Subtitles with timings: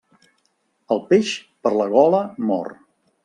[0.95, 1.33] El peix,
[1.67, 2.73] per la gola mor.